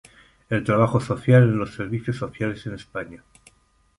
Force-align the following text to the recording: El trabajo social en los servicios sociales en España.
El 0.49 0.63
trabajo 0.63 0.99
social 0.99 1.43
en 1.43 1.59
los 1.59 1.75
servicios 1.75 2.17
sociales 2.17 2.65
en 2.65 2.73
España. 2.73 3.23